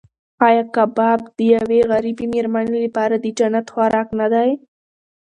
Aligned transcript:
ایا 0.47 0.63
کباب 0.75 1.19
د 1.37 1.39
یوې 1.55 1.79
غریبې 1.91 2.25
مېرمنې 2.33 2.79
لپاره 2.85 3.15
د 3.19 3.25
جنت 3.39 3.67
خوراک 3.73 4.07
نه 4.19 4.27
دی؟ 4.33 4.51